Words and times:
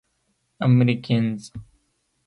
امريکنز. 0.65 1.43